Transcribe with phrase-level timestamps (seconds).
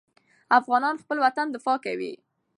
[0.59, 2.13] افغانان خپل وطن دفاع کوي.